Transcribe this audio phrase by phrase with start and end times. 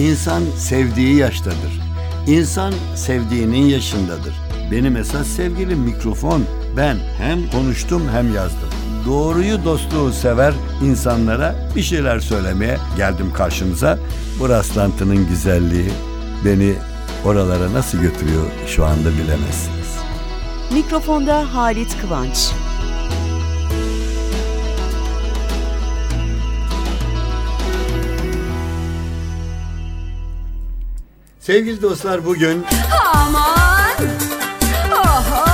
[0.00, 1.80] İnsan sevdiği yaştadır.
[2.26, 4.34] İnsan sevdiğinin yaşındadır.
[4.70, 6.44] Benim esas sevgilim mikrofon.
[6.76, 8.68] Ben hem konuştum hem yazdım.
[9.06, 13.98] Doğruyu dostluğu sever insanlara bir şeyler söylemeye geldim karşınıza.
[14.40, 15.90] Bu rastlantının güzelliği
[16.44, 16.74] beni
[17.24, 19.96] oralara nasıl götürüyor şu anda bilemezsiniz.
[20.72, 22.50] Mikrofonda Halit Kıvanç.
[31.40, 32.64] Sevgili dostlar bugün
[33.14, 33.90] Aman!
[34.92, 35.44] Oho!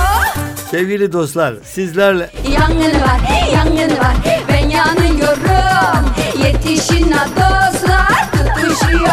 [0.71, 4.15] sevgili dostlar sizlerle Yangını var, yangını var.
[4.49, 6.05] Ben yanıyorum.
[6.43, 9.09] Yetişin ha dostlar tutuşuyor.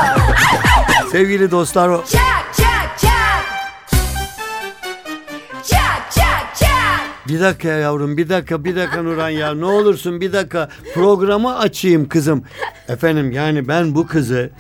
[1.13, 3.45] sevgili dostlar Çak çak çak.
[5.71, 7.29] Çak çak çak.
[7.29, 11.59] Bir dakika ya yavrum bir dakika bir dakika Nurhan ya ne olursun bir dakika programı
[11.59, 12.45] açayım kızım.
[12.89, 14.51] Efendim yani ben bu kızı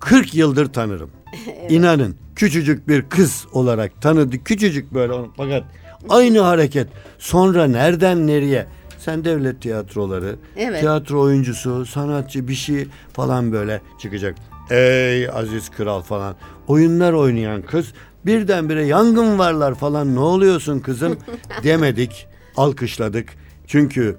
[0.00, 1.10] 40 yıldır tanırım.
[1.68, 4.44] İnanın küçücük bir kız olarak tanıdı.
[4.44, 5.64] Küçücük böyle onu- fakat
[6.08, 6.88] aynı hareket.
[7.18, 8.66] Sonra nereden nereye?
[8.98, 10.80] Sen devlet tiyatroları, Evet.
[10.80, 14.34] tiyatro oyuncusu, sanatçı bir şey falan böyle çıkacak.
[14.70, 16.36] Ey aziz kral falan.
[16.68, 17.92] Oyunlar oynayan kız
[18.26, 21.16] birdenbire yangın varlar falan ne oluyorsun kızım
[21.64, 22.26] demedik.
[22.56, 23.28] Alkışladık.
[23.66, 24.16] Çünkü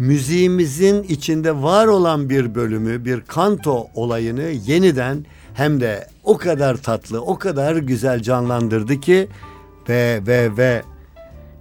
[0.00, 7.22] müziğimizin içinde var olan bir bölümü, bir kanto olayını yeniden hem de o kadar tatlı,
[7.22, 9.28] o kadar güzel canlandırdı ki
[9.88, 10.82] ve ve ve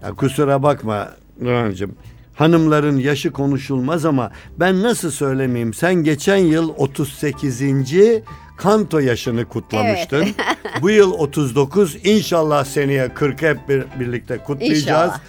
[0.03, 1.09] ya kusura bakma
[1.41, 1.95] Nurhan'cığım.
[2.35, 5.73] Hanımların yaşı konuşulmaz ama ben nasıl söylemeyeyim?
[5.73, 7.61] Sen geçen yıl 38.
[8.57, 10.25] kanto yaşını kutlamıştın.
[10.81, 11.97] Bu yıl 39.
[12.03, 14.81] İnşallah seneye 40 hep bir, birlikte kutlayacağız.
[14.81, 15.19] İnşallah.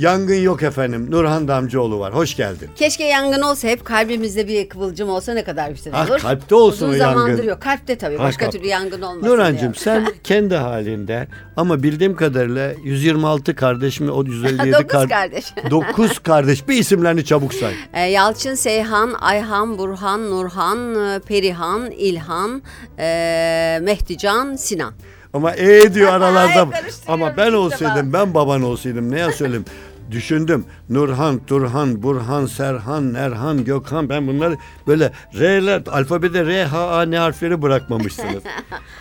[0.00, 1.06] Yangın yok efendim.
[1.10, 2.14] Nurhan Damcıoğlu var.
[2.14, 2.70] Hoş geldin.
[2.76, 6.18] Keşke yangın olsa hep kalbimizde bir kıvılcım olsa ne kadar güzel Ah, olur.
[6.18, 7.20] kalpte olsun Uzun o yangın.
[7.20, 7.60] zamandır yok.
[7.62, 8.16] Kalpte tabii.
[8.16, 8.52] Ha, Başka kalp.
[8.52, 9.28] türlü yangın olmasın.
[9.28, 9.82] Nurhancığım diye.
[9.84, 15.44] sen kendi halinde ama bildiğim kadarıyla 126 kardeş mi o 157 Dokuz kardeş.
[15.70, 16.68] 9 kardeş.
[16.68, 17.74] Bir isimlerini çabuk say.
[17.94, 22.62] Ee, Yalçın, Seyhan, Ayhan, Burhan, Nurhan, e, Perihan, İlhan,
[22.98, 24.92] e, Mehdican, Sinan.
[25.32, 26.70] Ama e diyor aralarda.
[26.70, 29.64] Karıştırıyorum Ama ben olsaydım ben baban olsaydım neye söyleyeyim?
[30.10, 30.64] Düşündüm.
[30.88, 34.56] Nurhan, Turhan, Burhan, Serhan, Erhan, Gökhan ben bunları
[34.86, 38.42] böyle R'ler alfabede R, H, A ne harfleri bırakmamışsınız.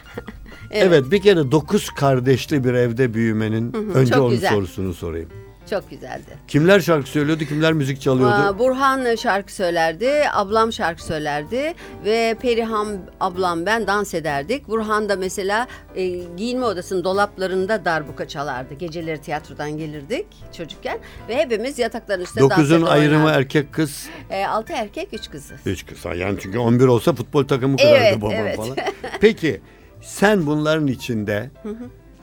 [0.72, 1.12] evet.
[1.12, 4.50] bir kere dokuz kardeşli bir evde büyümenin önce onun güzel.
[4.50, 5.30] sorusunu sorayım.
[5.69, 6.38] Çok güzeldi.
[6.47, 8.34] Kimler şarkı söylüyordu, kimler müzik çalıyordu?
[8.34, 11.74] Aa, Burhan şarkı söylerdi, ablam şarkı söylerdi
[12.06, 12.88] ve Perihan
[13.19, 14.68] ablam ben dans ederdik.
[14.68, 18.74] Burhan da mesela e, giyinme odasının dolaplarında darbuka çalardı.
[18.74, 20.25] Geceleri tiyatrodan gelirdik
[20.58, 24.09] çocukken ve hepimiz yatakların üstünde dans Dokuzun eder ayrımı erkek kız.
[24.29, 25.53] E, altı erkek, üç kızı.
[25.66, 26.06] Üç kız.
[26.06, 28.56] Yani çünkü 11 olsa futbol takımı kurardı Evet, babam evet.
[28.58, 28.75] falan.
[29.22, 29.62] Peki
[30.02, 31.50] sen bunların içinde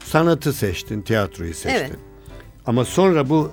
[0.05, 1.79] sanatı seçtin, tiyatroyu seçtin.
[1.79, 2.16] Evet.
[2.66, 3.50] Ama sonra bu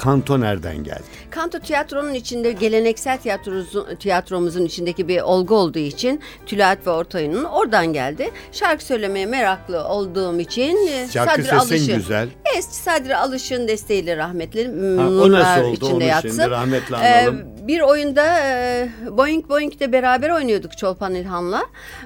[0.00, 1.02] kanto nereden geldi?
[1.30, 7.86] Kanto tiyatronun içinde geleneksel tiyatromuzun, tiyatromuzun içindeki bir olgu olduğu için Tülahat ve Ortay'ın oradan
[7.92, 8.30] geldi.
[8.52, 12.28] Şarkı söylemeye meraklı olduğum için e, Şarkı Sadri Alış'ın- güzel.
[12.54, 14.66] Evet, Sadri Alış'ın desteğiyle rahmetli
[14.96, 16.28] Ha, o nasıl oldu içinde onu yatsın.
[16.28, 17.42] şimdi rahmetli Ee, analım.
[17.68, 21.62] bir oyunda e, Boeing Boeing'de beraber oynuyorduk Çolpan İlhan'la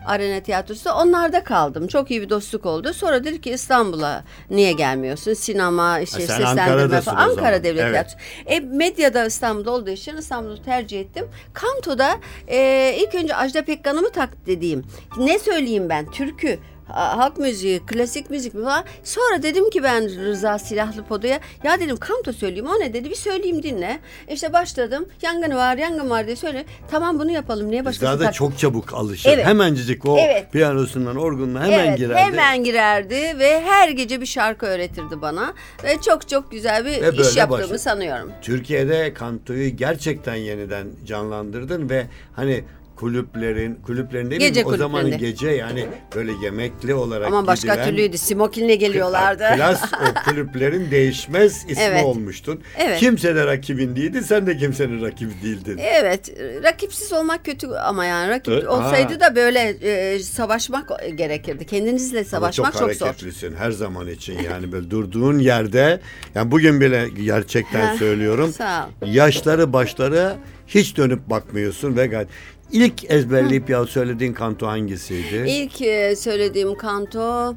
[0.07, 0.91] Arena Tiyatrosu.
[0.91, 1.87] Onlarda kaldım.
[1.87, 2.93] Çok iyi bir dostluk oldu.
[2.95, 5.35] Sonra dedi ki İstanbul'a niye gelmiyorsun?
[5.35, 6.99] Sinema, işte Ha, sen seslendirme falan.
[6.99, 7.29] o zaman.
[7.31, 8.17] Ankara Devlet Evet.
[8.17, 8.17] Tiyatrosu.
[8.47, 11.29] E, medyada İstanbul'da olduğu için İstanbul'u tercih ettim.
[11.53, 12.19] Kanto'da
[12.49, 14.85] e, ilk önce Ajda Pekkan'ı mı tak dediğim.
[15.19, 16.11] Ne söyleyeyim ben?
[16.11, 16.59] Türkü,
[16.89, 18.85] halk müziği, klasik müzik falan.
[19.05, 22.67] Sonra dedim ki ben Rıza Silahlı Podo'ya ya dedim kanto söyleyeyim.
[22.67, 23.11] O ne dedi?
[23.11, 23.99] Bir söyleyeyim dinle.
[24.29, 25.09] İşte başladım.
[25.23, 26.65] Yangın var, yangın var diye söyle.
[26.91, 27.71] Tamam bunu yapalım.
[27.71, 29.31] Niye başkası Rıza da tak- çok çabuk alışır.
[29.31, 29.47] Evet.
[29.47, 30.53] Hemencik o Evet.
[30.53, 32.21] piyanosundan, orgununa hemen evet, girerdi.
[32.21, 35.55] hemen girerdi ve her gece bir şarkı öğretirdi bana.
[35.85, 37.79] Ve çok çok güzel bir böyle iş yaptığımı başladı.
[37.79, 38.33] sanıyorum.
[38.43, 42.65] Türkiye'de kantoyu gerçekten yeniden canlandırdın ve hani
[42.97, 44.67] kulüplerin kulüplerin değil Gece mi?
[44.67, 45.17] O kulüplerinde.
[45.17, 45.87] gece yani
[46.17, 48.19] böyle yemekli olarak Ama başka gidilen- türlüydü.
[48.19, 49.45] Smokinle geliyorlardı.
[49.57, 52.05] Klas o kulüplerin değişmez ismi Evet.
[52.05, 52.61] olmuştun.
[52.79, 53.01] Evet.
[53.01, 55.79] Kimse de rakibin değildi, sen de kimsenin rakibi değildin.
[55.83, 56.33] Evet,
[56.63, 59.21] rakipsiz olmak kötü ama yani rakip Evet, olsaydı ha.
[59.21, 61.67] da böyle e, savaşmak gerekirdi.
[61.67, 63.07] Kendinizle Ama savaşmak çok, çok, zor.
[63.07, 66.01] hareketlisin her zaman için yani böyle durduğun yerde
[66.35, 69.07] yani bugün bile gerçekten söylüyorum sağ ol.
[69.07, 70.33] yaşları başları
[70.67, 72.29] hiç dönüp bakmıyorsun ve gayet
[72.73, 75.45] ilk ezberleyip ya söylediğin kanto hangisiydi?
[75.49, 77.55] İlk e, söylediğim kanto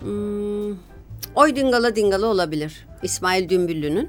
[0.00, 0.70] hmm,
[1.34, 2.86] Oy Dingala Dingala olabilir.
[3.02, 4.08] İsmail Dümbüllü'nün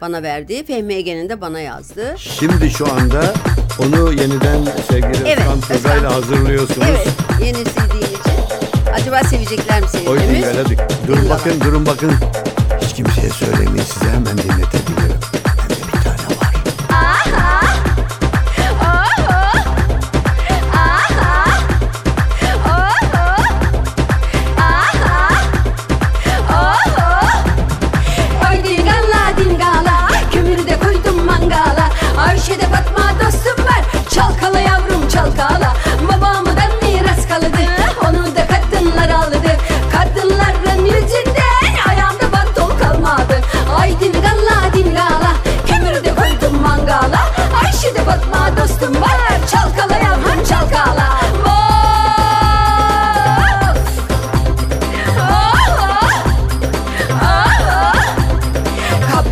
[0.00, 2.14] bana verdiği, Fehmi Ege'nin de bana yazdığı.
[2.18, 3.34] Şimdi şu anda
[3.78, 5.38] Onu yeniden sevgili Evet,
[5.70, 6.04] Özkan Özkan.
[6.04, 6.86] hazırlıyorsunuz.
[6.90, 7.08] Evet,
[7.40, 8.92] yeni CD'in için.
[8.92, 10.54] Acaba sevecekler mi Oy seyircimiz?
[10.54, 10.78] dinledik.
[11.06, 12.12] Durun bakın, durun bakın.
[12.80, 15.20] Hiç kimseye söylemeyin size hemen dinletebilirim.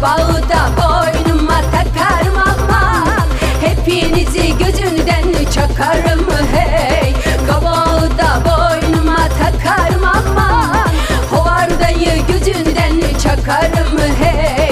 [0.00, 3.26] Kabağı da boynuma takarım aman
[3.60, 7.12] Hepinizi gözünden çakarım hey.
[7.48, 8.10] Kabağı
[8.44, 10.88] boynuma takarım aman
[11.30, 14.70] Hovardayı gözünden çakarım hey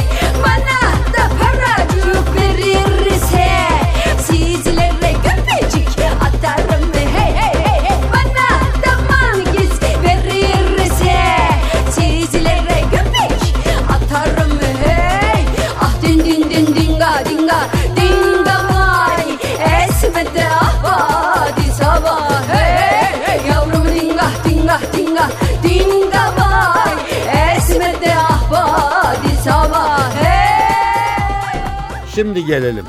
[32.15, 32.85] Şimdi gelelim.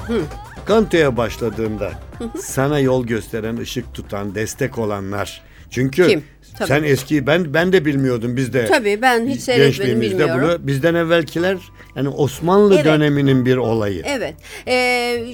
[0.66, 1.92] Kantoya başladığında
[2.40, 5.42] sana yol gösteren, ışık tutan, destek olanlar.
[5.70, 6.24] Çünkü Kim?
[6.58, 6.68] Tabii.
[6.68, 8.66] sen eski ben ben de bilmiyordum biz de.
[8.66, 10.34] Tabii, ben hiç gençliğimizde.
[10.34, 11.58] Bunu bizden evvelkiler
[11.96, 12.86] yani Osmanlı Evet.
[12.86, 14.04] döneminin bir olayı.
[14.06, 14.36] Evet.
[14.68, 15.26] Ee,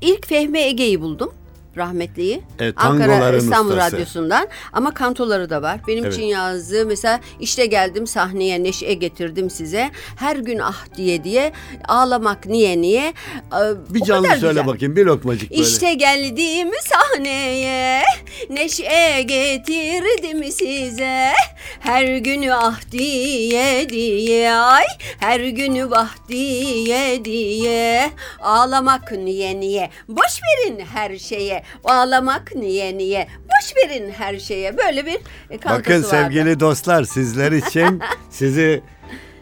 [0.00, 1.34] ilk Fehmi Ege'yi buldum.
[1.78, 2.42] Rahmetliyi.
[2.58, 3.92] Evet, Ankara İstanbul ustası.
[3.96, 4.48] Radyosu'ndan.
[4.72, 5.80] Ama kantoları da var.
[5.88, 6.14] Benim Evet.
[6.14, 9.90] için yazdığı mesela işte geldim sahneye neşe getirdim size.
[10.16, 11.52] Her gün ah diye diye
[11.88, 13.12] ağlamak niye niye.
[13.52, 14.66] Ee, Bir canlı söyle güzel.
[14.66, 15.62] bakayım bir lokmacık böyle.
[15.62, 18.02] İşte geldim sahneye
[18.50, 21.32] Neşe getirdim size
[21.80, 24.84] Her günü ah diye diye Ay
[25.18, 28.10] her günü vah diye diye
[28.40, 35.06] Ağlamak niye niye Boş verin her şeye Ağlamak niye niye Boş verin her şeye Böyle
[35.06, 35.18] bir
[35.50, 36.06] e, kantosu Bakın vardı.
[36.10, 38.00] sevgili dostlar sizler için
[38.30, 38.82] sizi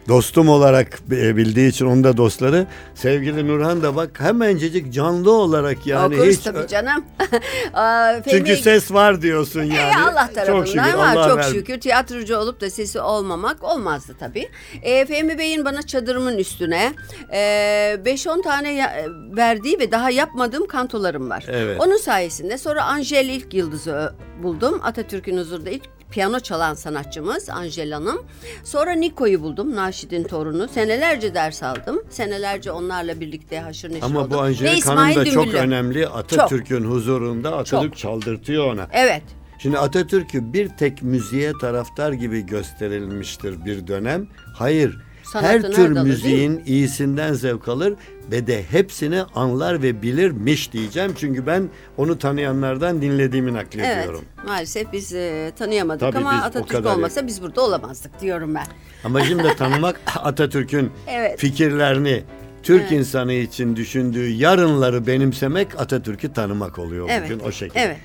[0.07, 5.87] dostum olarak e, bildiği için onun da dostları sevgili Nurhan da bak hemencecik canlı olarak
[5.87, 7.05] yani Okuruz hiç tabii canım.
[7.73, 9.77] Aa, çünkü ses var diyorsun yani.
[9.77, 11.79] E, Allah tarafından çok şükür, var Allah çok ver- şükür.
[11.79, 14.49] Tiyatrocu olup da sesi olmamak olmazdı tabii.
[14.81, 16.93] E, Fehmi Bey'in bana çadırımın üstüne
[17.31, 19.05] 5-10 tane ya- e,
[19.37, 21.45] verdiği ve daha yapmadığım kantolarım var.
[21.49, 21.81] Evet.
[21.81, 24.13] Onun sayesinde sonra Angel ilk yıldızı
[24.43, 24.79] buldum.
[24.83, 28.25] Atatürk'ün huzurunda ilk piyano çalan sanatçımız Angel Hanım.
[28.63, 29.75] Sonra Niko'yu buldum.
[29.75, 30.67] Naşit'in torunu.
[30.67, 32.03] Senelerce ders aldım.
[32.09, 34.39] Senelerce onlarla birlikte haşır neşir Ama oldum.
[34.39, 35.57] bu İsmail Hanım da çok Dümbüllü.
[35.59, 36.07] önemli.
[36.07, 37.97] Atatürk'ün huzurunda Atatürk Çok.
[37.97, 38.87] çaldırtıyor ona.
[38.93, 39.23] Evet.
[39.59, 44.27] Şimdi Atatürk'ü bir tek müziğe taraftar gibi gösterilmiştir bir dönem.
[44.55, 44.97] Hayır.
[45.27, 47.93] Sanatın her tür değil müziğin iyisinden zevk alır
[48.31, 51.13] ve de hepsini anlar ve bilirmiş diyeceğim.
[51.17, 54.21] Çünkü ben onu tanıyanlardan dinlediğimi naklediyorum.
[54.35, 58.65] Evet maalesef biz e, tanıyamadık Tabii ama Atatürk kadar olmasa biz burada olamazdık diyorum ben.
[59.03, 61.39] Amacım da tanımak Atatürk'ün Evet.
[61.39, 62.23] fikirlerini,
[62.63, 62.91] Türk Evet.
[62.91, 67.23] insanı için düşündüğü yarınları benimsemek Atatürk'ü tanımak oluyor Evet.
[67.31, 67.79] bugün o şekilde.
[67.79, 67.97] Evet.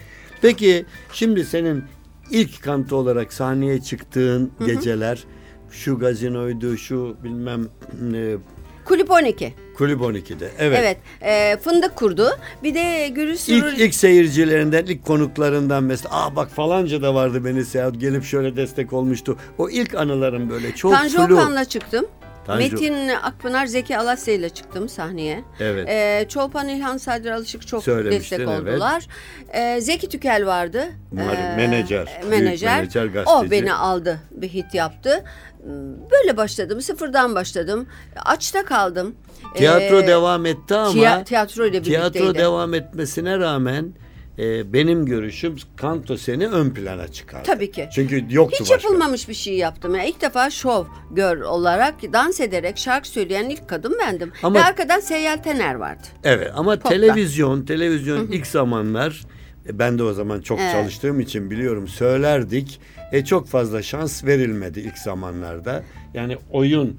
[0.43, 1.85] Peki şimdi senin
[2.31, 5.25] ilk kanto olarak sahneye çıktığın geceler
[5.73, 7.69] şu gazinoydu, şu bilmem
[8.15, 8.37] e,
[8.85, 9.55] Kulüp 12.
[9.77, 10.51] Kulüp 12'de.
[10.59, 10.79] Evet.
[10.81, 10.99] Evet.
[11.23, 12.31] e, fındık kurdu.
[12.63, 13.57] Bir de Gürül Surur.
[13.73, 18.57] İlk, ilk seyircilerinden, ilk konuklarından mesela aa bak falanca da vardı beni seyahat gelip şöyle
[18.57, 19.39] destek olmuştu.
[19.59, 21.35] O ilk anılarım böyle çok Tanju flu.
[21.35, 22.07] Okan'la çıktım.
[22.47, 25.45] Tanju- Metin Akpınar, Zeki Alasya ile çıktım sahneye.
[25.61, 25.89] Evet.
[25.89, 28.75] E, Çolpan İlhan Sadri Alışık çok Söylemiştin, destek evet.
[28.75, 29.07] oldular.
[29.53, 30.85] E, Zeki Tükel vardı.
[31.13, 32.77] Var, E, menajer, Menajer.
[32.79, 33.51] menajer, o gazeteci.
[33.51, 35.25] beni aldı, bir hit yaptı.
[36.11, 37.87] Böyle başladım, sıfırdan başladım.
[38.25, 39.15] Açta kaldım.
[39.55, 42.39] Tiyatro E, devam etti ama tiya- tiyatro ile tiyatro birlikteydi.
[42.39, 43.93] devam etmesine rağmen
[44.39, 47.45] e, benim görüşüm kanto seni ön plana çıkardı.
[47.47, 47.89] Tabii ki.
[47.95, 48.75] Çünkü yoktu Hiç başka.
[48.75, 49.95] yapılmamış bir şey yaptım.
[49.95, 54.33] Yani ilk defa şov gör olarak dans ederek şarkı söyleyen ilk kadın bendim.
[54.43, 56.03] Ama- Ve arkadan Seyyal Tener vardı.
[56.25, 56.89] Evet ama Pop'ta.
[56.89, 59.23] televizyon, televizyon ilk zamanlar
[59.69, 60.73] e, ben de o zaman çok Evet.
[60.73, 62.81] çalıştığım için biliyorum söylerdik.
[63.13, 65.83] E çok fazla şans verilmedi ilk zamanlarda.
[66.15, 66.97] Yani oyun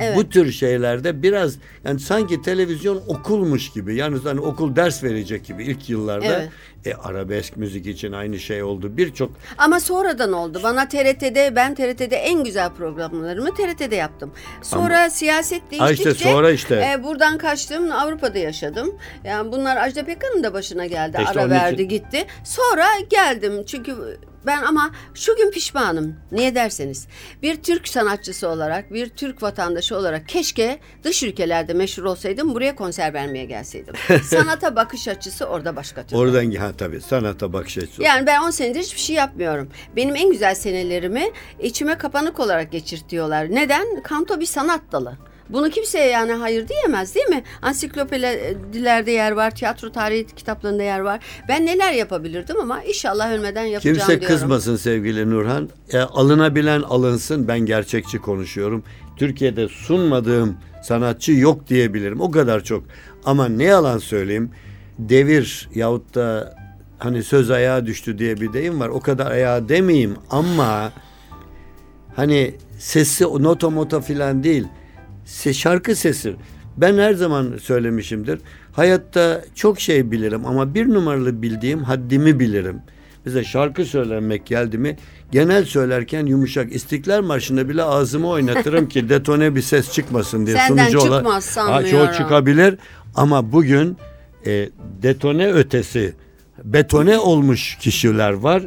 [0.00, 0.16] Evet.
[0.16, 3.94] Bu tür şeylerde biraz yani sanki televizyon okulmuş gibi.
[3.96, 6.26] Yani hani okul ders verecek gibi ilk yıllarda.
[6.26, 6.48] Evet.
[6.84, 8.96] E arabesk müzik için aynı şey oldu.
[8.96, 10.60] Birçok Ama sonradan oldu.
[10.62, 14.32] Bana TRT'de ben TRT'de en güzel programlarımı TRT'de yaptım.
[14.62, 16.90] Sonra siyaset Ha değiştikçe işte sonra işte.
[16.94, 18.94] e, buradan kaçtım Avrupa'da yaşadım.
[19.24, 21.16] Yani bunlar Ajda Pekkan'ın da başına geldi.
[21.20, 22.26] İşte Ara onun için- verdi gitti.
[22.44, 26.16] Sonra geldim çünkü ben ama şu gün pişmanım.
[26.32, 27.06] Niye derseniz
[27.42, 33.14] bir Türk sanatçısı olarak, bir Türk vatandaşı olarak keşke dış ülkelerde meşhur olsaydım buraya konser
[33.14, 33.94] vermeye gelseydim.
[34.24, 36.18] Sanata bakış açısı orada başka türlü.
[36.20, 38.02] oradan ha tabii sanata bakış açısı.
[38.02, 39.68] Yani ben 10 senedir hiçbir şey yapmıyorum.
[39.96, 43.50] Benim en güzel senelerimi içime kapanık olarak geçirtiyorlar.
[43.50, 44.02] Neden?
[44.02, 45.16] Kanto bir sanat dalı.
[45.48, 47.42] Bunu kimseye yani hayır diyemez değil mi?
[47.62, 51.20] Ansiklopedilerde yer var, tiyatro tarihi kitaplarında yer var.
[51.48, 54.26] Ben neler yapabilirdim ama inşallah ölmeden yapacağım Kimse diyorum.
[54.36, 55.68] kızmasın sevgili Nurhan.
[55.92, 57.48] E, alınabilen alınsın.
[57.48, 58.84] Ben gerçekçi konuşuyorum.
[59.16, 62.20] Türkiye'de sunmadığım sanatçı yok diyebilirim.
[62.20, 62.84] O kadar çok.
[63.24, 64.50] Ama ne yalan söyleyeyim.
[64.98, 66.54] Devir yahut da
[67.00, 68.88] hani söz ayağa düştü diye bir deyim var.
[68.88, 70.92] O kadar ayağa demeyeyim ama
[72.16, 74.66] hani sesi nota mota filan değil.
[75.24, 76.34] Se, şarkı sesi.
[76.76, 78.38] Ben her zaman söylemişimdir.
[78.72, 82.80] Hayatta çok şey bilirim ama bir numaralı bildiğim haddimi bilirim.
[83.24, 84.96] Mesela şarkı söylemek geldi mi
[85.32, 90.56] genel söylerken yumuşak İstiklal Marşı'nda bile ağzımı oynatırım ki detone bir ses çıkmasın diye.
[90.56, 91.90] Senden Sunucu olarak- çıkmaz Ha, sanmıyorum.
[92.06, 92.78] çoğu çıkabilir
[93.14, 93.96] ama bugün
[94.46, 94.68] e,
[95.02, 96.14] detone ötesi
[96.64, 98.62] betone olmuş kişiler var.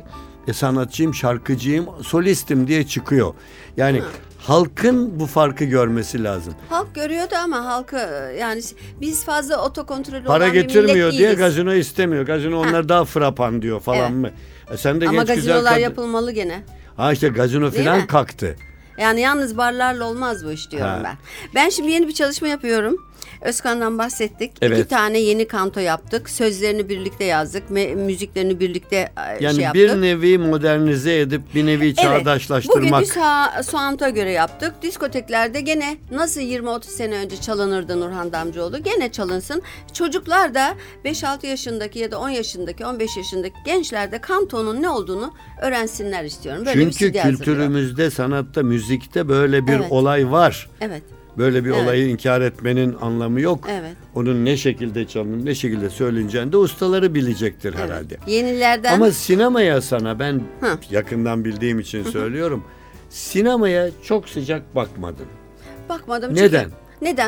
[0.48, 3.34] E, sanatçıyım, şarkıcıyım, solistim diye çıkıyor.
[3.78, 4.02] Yani
[4.40, 6.54] halkın bu farkı görmesi lazım.
[6.70, 7.96] Halk görüyordu ama halkı
[8.40, 8.62] yani
[9.02, 11.38] biz fazla otokontrolü Para olan getirmiyor diye değiliz.
[11.38, 12.26] gazino istemiyor.
[12.26, 14.12] Gazino onlar daha frapan diyor falan Evet.
[14.12, 14.30] mı?
[14.74, 16.64] E, sen de Ama genç güzel gazinolar kadın- yapılmalı gene.
[16.98, 18.08] Ha işte gazino Değil falan mi?
[18.08, 18.56] kalktı.
[18.98, 21.02] Yani yalnız barlarla olmaz bu iş diyorum Ha.
[21.04, 21.16] ben.
[21.56, 23.06] Ben şimdi yeni bir çalışma yapıyorum.
[23.42, 24.52] Özkan'dan bahsettik.
[24.62, 24.80] Evet.
[24.80, 26.30] İki tane yeni kanto yaptık.
[26.30, 27.64] Sözlerini birlikte yazdık.
[27.70, 29.82] me- müziklerini birlikte e, Yani şey yaptık.
[29.84, 31.98] bir nevi modernize edip bir nevi Evet.
[31.98, 32.84] çağdaşlaştırmak.
[33.02, 34.74] Bugün bir sound'a göre yaptık.
[34.82, 39.62] Diskoteklerde gene nasıl 20-30 sene önce çalınırdı Nurhan Damcıoğlu gene çalınsın.
[39.94, 45.34] Çocuklar da 5-6 yaşındaki ya da 10 yaşındaki 15 yaşındaki gençler de kantonun ne olduğunu
[45.62, 46.66] öğrensinler istiyorum.
[46.66, 47.38] Böyle bir Çünkü CD hazırlıyorum.
[47.38, 49.92] kültürümüzde, sanatta, müzikte böyle bir Evet.
[49.92, 50.70] olay var.
[50.82, 51.04] Evet.
[51.38, 51.84] Böyle bir Evet.
[51.84, 53.68] olayı inkar etmenin anlamı yok.
[53.70, 53.96] Evet.
[54.16, 57.90] Onun ne şekilde çalınıp ne şekilde söyleneceğini de ustaları bilecektir evet.
[57.90, 58.18] herhalde.
[58.28, 60.78] Yenilerden Ama sinemaya sana ben Hı.
[60.92, 62.64] yakından bildiğim için söylüyorum.
[63.10, 65.26] Sinemaya çok sıcak bakmadım.
[65.90, 66.30] bakmadım.
[66.36, 66.70] Çünkü, neden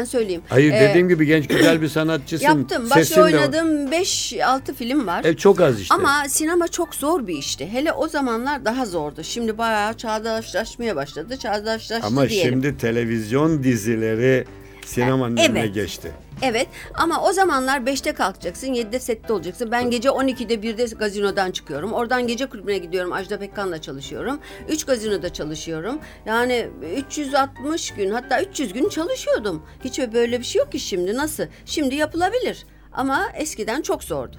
[0.04, 0.42] söyleyeyim?
[0.50, 2.46] Hayır Ee, dediğim gibi genç güzel bir sanatçısın.
[2.46, 2.88] Yaptım.
[2.88, 3.26] Sesin Başta de var.
[3.26, 5.24] oynadığım 5-6 film var.
[5.26, 5.96] E, çok az işte.
[5.96, 7.68] Ama sinema çok zor bir işti.
[7.72, 9.24] Hele o zamanlar daha zordu.
[9.24, 11.38] Şimdi bayağı çağdaşlaşmaya başladı.
[11.38, 12.52] Çağdaşlaştı Ama diyelim.
[12.52, 14.46] şimdi televizyon dizileri
[14.86, 15.50] sinemanın Evet.
[15.50, 16.12] önüne geçti.
[16.42, 19.72] Evet ama o zamanlar 5'te kalkacaksın, 7'de sette olacaksın.
[19.72, 21.94] Ben gece 12'de 1'de gazinodan çıkıyorum.
[21.94, 23.14] Oradan gece kulübüne gidiyorum.
[23.14, 24.40] Ajda Pekkan'la çalışıyorum.
[24.70, 26.00] 3 gazinoda çalışıyorum.
[26.26, 29.64] Yani 360 gün hatta 300 gün çalışıyordum.
[29.84, 31.16] Hiç böyle bir şey yok ki şimdi.
[31.18, 31.44] Nasıl?
[31.66, 32.66] Şimdi yapılabilir.
[32.94, 34.38] Ama eskiden çok zordu.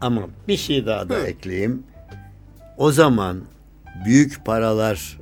[0.00, 1.82] Ama bir şey daha da ekleyeyim.
[2.76, 3.42] O zaman
[4.06, 5.18] büyük paralar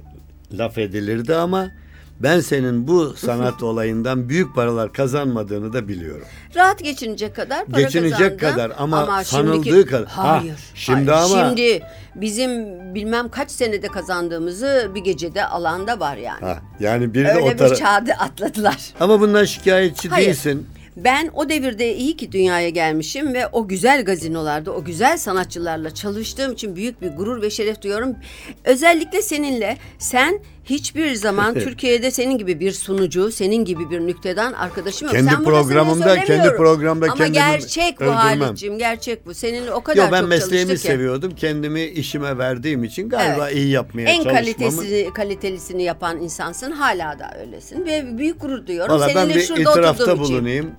[0.53, 1.71] laf edilirdi ama
[2.21, 6.27] ben senin bu sanat olayından büyük paralar kazanmadığını da biliyorum.
[6.57, 8.39] Rahat geçinecek kadar para Geçinecek kazandım.
[8.39, 10.07] kadar ama şimdiki- sanıldığı kadar.
[10.09, 10.55] Ha, Hayır.
[10.75, 11.35] şimdi hayır.
[11.37, 11.83] ama- Şimdi
[12.15, 12.51] bizim
[12.95, 16.41] bilmem kaç senede kazandığımızı bir gecede alanda var yani.
[16.41, 18.77] Ha, yani bir de Öyle o bir tara- çağda atladılar.
[19.01, 20.27] Ama bundan şikayetçi Hayır.
[20.27, 20.67] değilsin.
[20.97, 26.53] Ben o devirde iyi ki dünyaya gelmişim ve o güzel gazinolarda, o güzel sanatçılarla çalıştığım
[26.53, 28.17] için büyük bir gurur ve şeref duyuyorum.
[28.65, 35.09] Özellikle seninle sen hiçbir zaman Türkiye'de senin gibi bir sunucu, senin gibi bir nüktedan arkadaşım
[35.09, 35.17] yok.
[35.17, 38.79] Kendi Sen programımda, kendi programda Ama kendimi gerçek bu öldürmem.
[38.79, 39.35] Gerçek bu.
[39.35, 40.79] Seninle o kadar Yok ben çok mesleğimi ki.
[40.79, 41.33] seviyordum.
[41.37, 43.57] Kendimi işime verdiğim için galiba Evet.
[43.57, 44.39] iyi yapmaya En çalışmamı.
[44.39, 46.71] kalitesi, kalitelisini yapan insansın.
[46.71, 48.95] Hala da öylesin ve büyük gurur duyuyorum.
[48.95, 50.35] Valla ben Seninle bir itirafta oturduğum için.
[50.37, 50.71] bulunayım.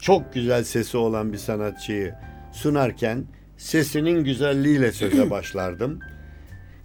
[0.00, 2.14] Çok güzel sesi olan bir sanatçıyı
[2.52, 3.24] sunarken
[3.56, 5.98] sesinin güzelliğiyle söze başlardım.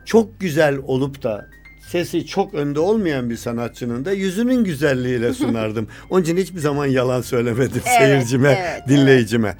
[0.06, 1.46] Çok güzel olup da
[1.88, 5.88] sesi çok önde olmayan bir sanatçının da yüzünün güzelliğiyle sunardım.
[6.10, 9.58] Onun için hiçbir zaman yalan söylemedim Evet, seyircime, evet, dinleyicime.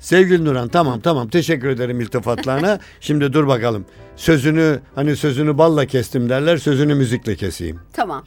[0.00, 2.78] Sevgili Nuran tamam tamam teşekkür ederim iltifatlarına.
[3.00, 3.84] Şimdi dur bakalım.
[4.16, 7.80] Sözünü hani sözünü balla kestim derler sözünü müzikle keseyim.
[7.92, 8.24] Tamam.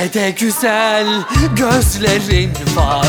[0.00, 1.06] Ne de güzel
[1.56, 3.08] gözlerin var.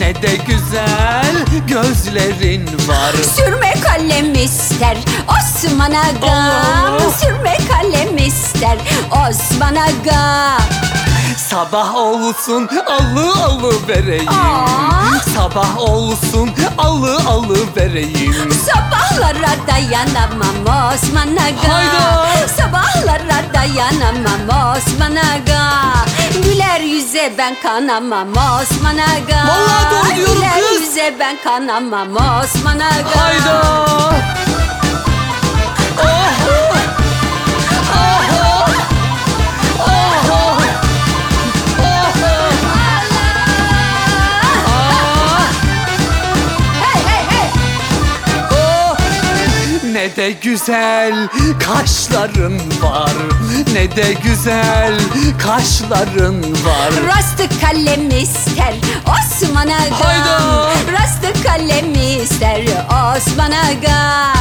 [0.00, 3.12] Ne de güzel gözlerin var.
[3.36, 4.96] Sürme kalem ister
[5.28, 6.32] Osman Aga.
[6.32, 7.10] Allah!
[7.20, 8.78] Sürme kalem ister
[9.10, 10.58] Osman Aga.
[11.50, 14.28] Sabah olsun alı alı vereyim.
[14.28, 15.18] Aa!
[15.36, 18.52] Sabah olsun alı alı vereyim.
[18.66, 21.74] Sabahlara dayanamam Osman Aga.
[21.74, 22.26] Hayda!
[22.56, 25.97] Sabahlara dayanamam Osman Aga
[27.18, 29.48] yüze ben kanamam Osman Aga.
[29.48, 30.80] Vallahi doğru diyorum Güler kız.
[30.82, 33.22] yüze ben kanamam Osman Aga.
[33.22, 33.62] Hayda.
[35.96, 36.87] Hey
[49.98, 51.28] Ne de güzel
[51.66, 53.12] kaşların var
[53.72, 55.00] Ne de güzel
[55.38, 58.74] kaşların var Rastı kalem ister
[59.06, 60.38] Osman Aga Hayda!
[60.92, 62.62] Rastı kalem ister
[63.16, 64.32] Osman Aga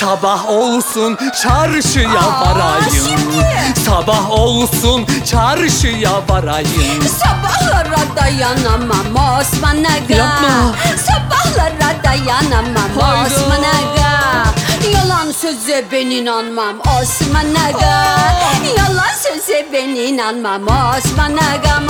[0.00, 3.46] Sabah olsun çarşıya Aa, varayım şimdi.
[3.86, 10.74] Sabah olsun çarşıya varayım Sabahlara dayanamam Osman Aga Yapma.
[11.06, 13.26] Sabahlara dayanamam Hayda.
[13.26, 14.11] Osman Aga
[14.90, 18.06] Yalan söze ben inanmam Osman Aga
[18.78, 21.80] Yalan söze ben inanmam Osman Aga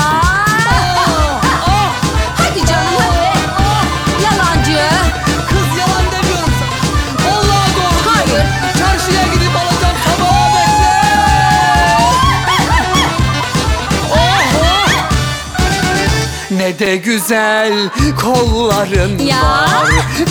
[16.83, 17.73] de güzel
[18.21, 19.43] kolların Ya.
[19.43, 19.89] var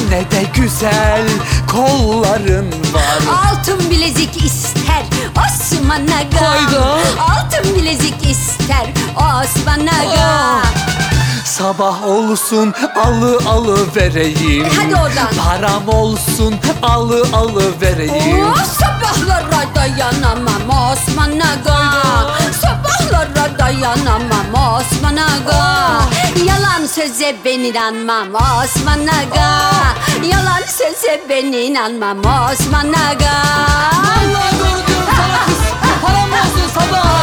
[0.10, 1.28] Ne de güzel
[1.72, 5.04] kolların var Altın bilezik ister
[5.38, 6.98] Osman Aga Hayda.
[7.20, 10.62] Altın bilezik ister Osman Aga.
[11.46, 12.74] Sabah olsun
[13.06, 15.28] alı alı vereyim Hadi oradan.
[15.46, 22.38] Param olsun alı alı vereyim Oh, sabahlara dayanamam Osman Aga Hayda.
[22.62, 25.72] Sabahlara dayanamam Osman Aga
[26.40, 29.62] Yalan söze ben inanmam Osman Aga.
[30.24, 33.34] Yalan söze ben inanmam Osman Aga.
[34.04, 35.60] Vallahi diyorum sana kız
[36.02, 36.30] Param
[36.76, 37.21] sabah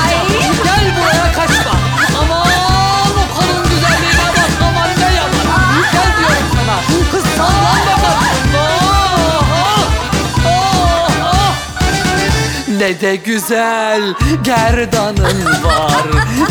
[12.78, 16.02] Ne de güzel gerdanın var.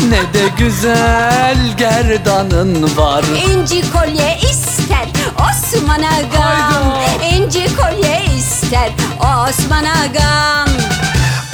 [0.08, 3.24] Ne de güzel gerdanın var.
[3.24, 5.08] İnci kolye ister
[5.50, 6.94] Osman Agam.
[7.32, 10.68] İnci kolye ister Osman Agam.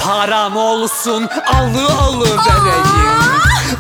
[0.04, 3.24] Param olsun alı alı vereyim.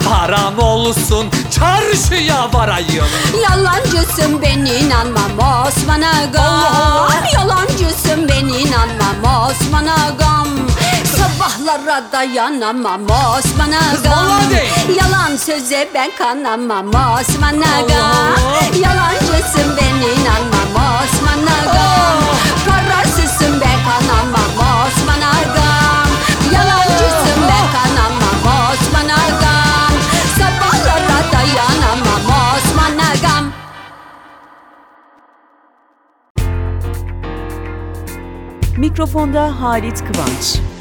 [0.08, 3.06] Param olsun çarşıya varayım.
[3.42, 7.10] Yalancısın ben inanmam Osman Agam.
[7.34, 10.48] Yalancısın ben inanmam Osman Agam
[11.44, 13.72] Sabahlara dayanamam Osman
[14.50, 14.98] değil.
[14.98, 18.36] Yalan söze ben kanamam Osman Allah.
[18.82, 22.18] Yalancısın ben inanmam Osman Agam
[22.66, 26.08] Parasızsın ben kanamam Osman Agam
[26.52, 29.92] Yalancısın ben kanamam Osman Agam
[30.38, 33.52] Sabahlara dayanamam Osman Agam
[38.76, 40.73] Mikrofonda Halit Kıvanç.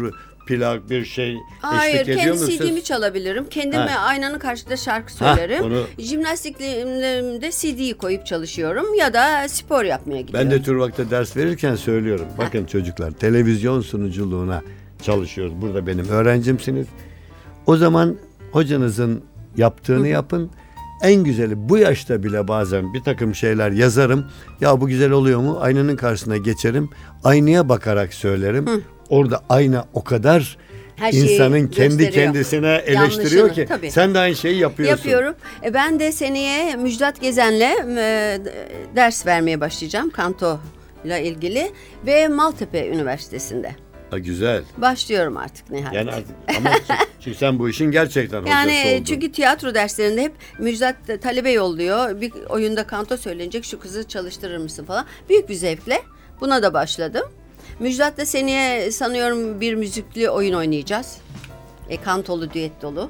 [0.48, 2.70] plak bir şey Hayır, eşlik ediyor kendi mu?
[2.70, 3.46] CD'mi çalabilirim.
[3.50, 4.00] Kendime Ha.
[4.06, 5.64] aynanın karşısında şarkı Ha, söylerim.
[5.64, 10.50] onu- Jimnastiklerimde CD'yi koyup çalışıyorum ya da spor yapmaya gidiyorum.
[10.52, 12.26] Ben de Turvak'ta ders verirken söylüyorum.
[12.38, 14.62] Bakın çocuklar televizyon sunuculuğuna
[15.04, 15.54] çalışıyoruz.
[15.62, 16.88] Burada benim öğrencimsiniz.
[17.66, 18.16] O zaman
[18.52, 19.24] hocanızın
[19.58, 20.50] yaptığını yapın.
[21.04, 24.26] En güzeli bu yaşta bile bazen bir takım şeyler yazarım.
[24.62, 25.58] Ya bu güzel oluyor mu?
[25.62, 26.90] Aynanın karşısına geçerim.
[27.24, 28.66] Aynaya bakarak söylerim.
[29.12, 30.58] Orada ayna o kadar
[30.96, 32.14] Her şeyi insanın kendi gösteriyor.
[32.34, 33.92] kendisine eleştiriyor Yanlışını, ki tabii.
[33.92, 34.96] sen de aynı şeyi yapıyorsun.
[34.98, 35.36] Yapıyorum.
[35.64, 38.40] E, ben de seneye Müjdat Gezen'le e,
[38.96, 40.60] ders vermeye başlayacağım kanto
[41.06, 41.72] ile ilgili
[42.06, 43.76] ve Maltepe Üniversitesi'nde.
[44.10, 44.64] Ha, güzel.
[44.78, 45.94] Başlıyorum artık nihayet.
[45.96, 46.70] Yani artık, ama
[47.20, 49.04] çünkü sen bu işin gerçekten Yani oldun.
[49.04, 52.22] çünkü tiyatro derslerinde hep Müjdat talebe yolluyor.
[52.22, 55.06] Bir oyunda kanto söylenecek şu kızı çalıştırır mısın falan.
[55.30, 56.02] Büyük bir zevkle
[56.42, 57.24] buna da başladım.
[57.80, 61.18] Müjdat'la seneye sanıyorum bir müzikli oyun oynayacağız.
[61.90, 63.10] E, kantolu, düet dolu.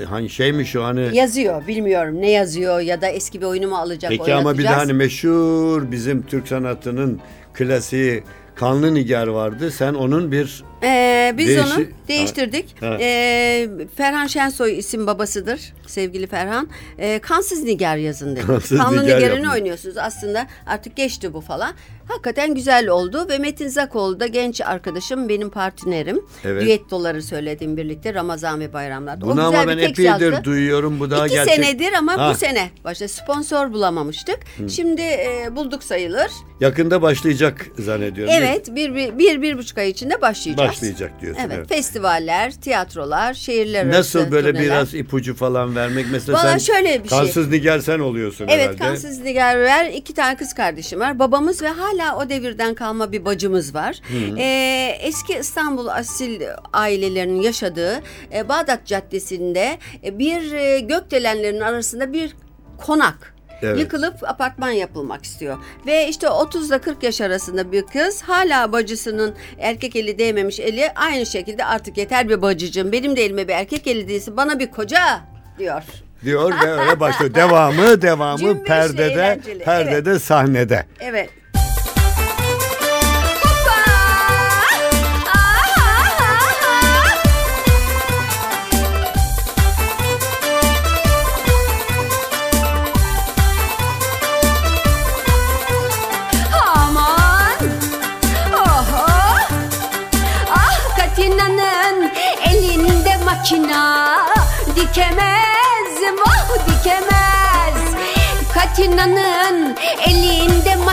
[0.00, 3.76] E, Hani şey mi şu hani Yazıyor bilmiyorum ne yazıyor ya da eski bir oyunumu
[3.76, 7.20] alacak Peki ama bir de hani meşhur bizim Türk sanatının
[7.54, 9.70] klasiği Kanlı Nigar vardı.
[9.70, 12.74] Sen onun bir Ee, biz Değişi- onu değiştirdik.
[12.82, 12.96] Ha.
[13.00, 15.60] Ee, Ferhan Şensoy isim babasıdır.
[15.86, 16.68] Sevgili Ferhan.
[16.98, 18.46] Ee, Kansız Nigar yazın dedi.
[18.46, 19.54] Kansız Kanlı Nigar Nigar'ını yapmış.
[19.54, 19.96] oynuyorsunuz.
[19.96, 21.72] Aslında artık geçti bu falan.
[22.08, 26.20] Hakikaten güzel oldu ve Metin Zakoğlu da genç arkadaşım benim partnerim.
[26.44, 26.62] Evet.
[26.62, 29.26] Düettoları söyledim birlikte Ramazan ve bayramlarda.
[29.26, 30.44] O bunu güzel ama bir ben tekst epeydir yazdı.
[30.44, 31.00] duyuyorum.
[31.00, 31.54] Bu daha İki gerçek.
[31.54, 32.30] senedir ama Ha.
[32.30, 34.38] bu sene başta sponsor bulamamıştık.
[34.68, 36.28] Şimdi e, bulduk sayılır.
[36.60, 38.34] Yakında başlayacak zannediyorum.
[38.36, 40.70] Evet bir, bir, bir, bir buçuk ay içinde başlayacağız.
[40.72, 41.42] Başlayacak diyorsun.
[41.46, 41.68] Evet, Evet.
[41.68, 44.64] festivaller, tiyatrolar, şehirler arası Nasıl böyle turneler.
[44.66, 47.18] biraz ipucu falan vermek mesela Valla sen şöyle bir şey.
[47.18, 48.76] Kansız Nigar sen oluyorsun Evet herhalde.
[48.78, 49.90] kansız nigar ver.
[49.90, 51.18] iki tane kız kardeşim var.
[51.18, 53.96] Babamız ve hala o devirden kalma bir bacımız var.
[54.38, 56.40] Ee, eski İstanbul asil
[56.72, 58.02] ailelerinin yaşadığı
[58.34, 62.36] e, Bağdat Caddesi'nde e, bir e, gökdelenlerin arasında bir
[62.78, 63.34] konak.
[63.62, 63.78] Evet.
[63.78, 65.58] Yıkılıp apartman yapılmak istiyor.
[65.86, 70.90] Ve işte 30 ile 40 yaş arasında bir kız hala bacısının erkek eli değmemiş eli
[70.94, 74.70] aynı şekilde artık yeter bir bacıcım benim de elime bir erkek eli değilsin bana bir
[74.70, 75.20] koca
[75.58, 75.82] diyor.
[76.24, 77.34] Diyor ve öyle başlıyor.
[77.34, 79.64] Devamı devamı Cümbüşlü, perdede eğlenceli.
[79.64, 80.86] perdede sahnede.
[81.00, 81.30] Evet.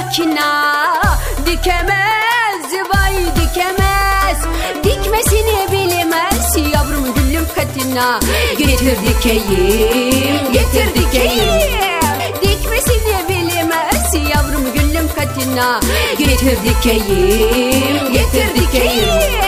[0.10, 0.98] Makina.
[1.45, 4.39] Dikemez vay dikemez.
[4.84, 8.19] Dikmesini bilmez Yavrum gülüm Katina.
[8.58, 12.10] Getir dikeyim Getir dikeyim
[12.41, 15.80] Dikmesini bilmez Yavrum gülüm Katina.
[16.17, 19.38] Getir dikeyim Getir dikeyim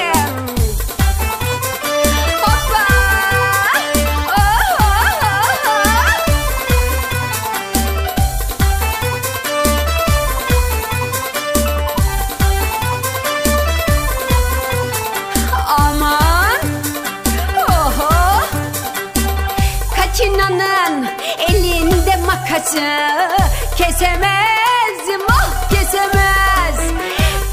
[22.71, 23.29] makası
[23.77, 26.91] Kesemez mah kesemez.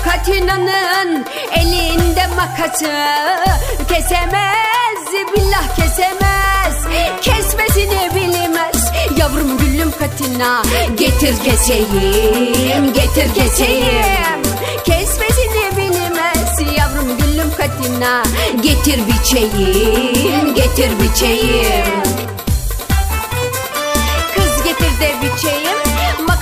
[0.04, 2.92] Katina'nın elinde makası
[3.88, 6.86] Kesemez billah kesemez.
[7.22, 10.62] Kesmesini bilmez Yavrum gülüm Katina.
[10.96, 14.42] Getir keseyim Getir keseyim.
[14.84, 18.22] Kesmesini bilmez Yavrum gülüm Katina.
[18.62, 22.17] Getir biçeyim Getir biçeyim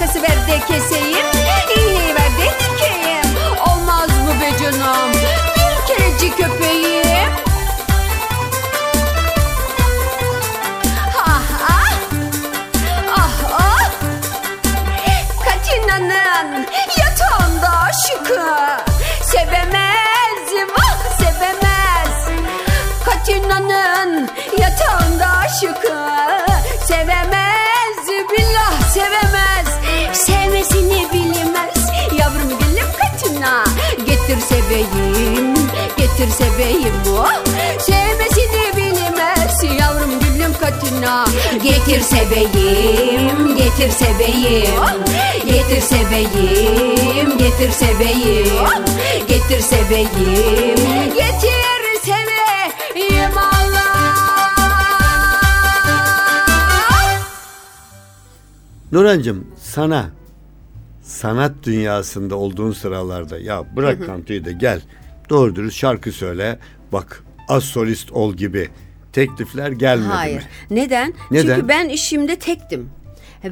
[0.06, 1.26] Makası ver de keseyim
[1.76, 3.36] İğneyi ver de dikeyim
[3.70, 5.15] Olmaz mı be canım
[36.16, 37.44] getir seveyim oh.
[37.78, 41.24] Sevmesini bilmez yavrum gülüm katına.
[41.62, 45.04] Getir seveyim, getir seveyim.
[45.46, 48.84] Getir seveyim, getir seveyim.
[49.28, 53.96] Getir seveyim, getir seveyim Allah.
[58.92, 60.06] Nurhancığım sana
[61.02, 64.80] sanat dünyasında olduğun sıralarda ya bırak kantoyu da gel
[65.30, 66.58] doğru dürüst şarkı söyle
[66.92, 68.68] bak az solist ol gibi
[69.12, 70.36] teklifler gelmedi Hayır.
[70.36, 70.42] mi?
[70.70, 71.14] Neden?
[71.30, 71.54] Neden?
[71.54, 72.90] Çünkü ben işimde tektim.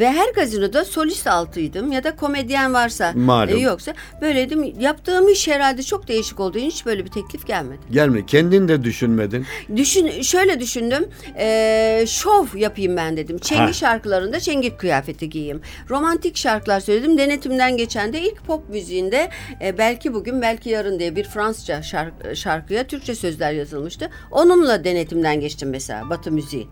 [0.00, 3.56] Ve her gazinoda solist altıydım ya da komedyen varsa Malum.
[3.56, 4.80] e, yoksa böyleydim.
[4.80, 7.80] Yaptığım iş herhalde çok değişik olduğu için hiç böyle bir teklif gelmedi.
[7.90, 9.46] Gelme kendin de düşünmedin.
[9.76, 11.08] Düşün şöyle düşündüm.
[11.38, 13.38] eee, şov yapayım ben dedim.
[13.38, 13.72] Çengi Ha.
[13.72, 15.60] şarkılarında çengi kıyafeti giyeyim.
[15.90, 17.18] Romantik şarkılar söyledim.
[17.18, 19.30] Denetimden geçen de ilk pop müziğinde
[19.62, 24.10] e, belki bugün belki yarın diye bir Fransızca şark- şarkıya Türkçe sözler yazılmıştı.
[24.30, 26.66] Onunla denetimden geçtim mesela Batı müziği.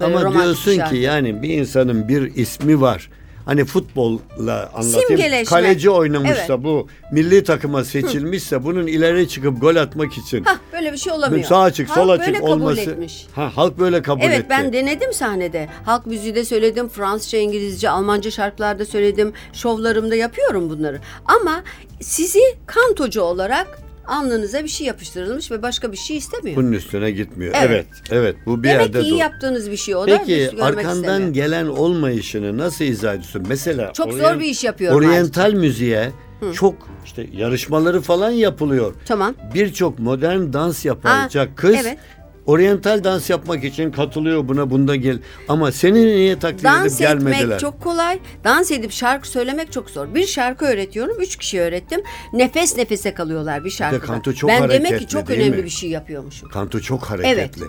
[0.00, 0.94] Böyle Ama romantik diyorsun şarkı.
[0.94, 3.10] ki yani bir insanın bir ismi var.
[3.44, 5.06] Hani futbolla anlatayım.
[5.08, 5.44] Simgeleşme.
[5.44, 10.96] Kaleci oynamışsa bu milli takıma seçilmişse bunun ileri çıkıp gol atmak için Hah, böyle bir
[10.96, 11.44] şey olamıyor.
[11.44, 12.80] sağa çık Halk sola böyle çık kabul olması.
[12.80, 13.26] etmiş.
[13.34, 14.46] Ha halk böyle kabul Evet etti.
[14.50, 15.68] ben denedim sahnede.
[15.84, 16.88] Halk müziği de söyledim.
[16.88, 19.32] Fransızca, İngilizce, Almanca şarkılarda söyledim.
[19.52, 21.00] Şovlarımda yapıyorum bunları.
[21.26, 21.62] Ama
[22.00, 26.56] sizi kantocu olarak alnınıza bir şey yapıştırılmış ve başka bir şey istemiyor.
[26.56, 27.54] Bunun üstüne gitmiyor.
[27.56, 27.70] Evet.
[27.70, 27.86] Evet.
[28.10, 30.18] Evet, bu bir Demek yerde ki iyi yaptığınız bir şey o da.
[30.18, 31.34] Peki biz görmek arkandan istemiyor.
[31.34, 33.44] gelen olmayışını nasıl izah ediyorsun?
[33.48, 36.10] Mesela Çok zor bir iş yapıyorum Oryantal müziğe
[36.54, 38.94] çok işte yarışmaları falan yapılıyor.
[39.06, 39.34] Tamam.
[39.54, 41.98] Birçok modern dans yapacak kız evet.
[42.46, 45.18] Oryantal dans yapmak için katılıyor buna bunda gel.
[45.48, 47.44] Ama seni niye taklit Dans edip gelmediler?
[47.44, 48.18] etmek çok kolay.
[48.44, 50.14] Dans edip şarkı söylemek çok zor.
[50.14, 51.20] Bir şarkı öğretiyorum.
[51.20, 52.02] Üç kişi öğrettim.
[52.32, 54.06] Nefes nefese kalıyorlar bir şarkıda.
[54.06, 55.64] kanto çok ben demek hareketli ki çok önemli mi?
[55.64, 56.48] bir şey yapıyormuşum.
[56.48, 57.64] Kanto çok hareketli.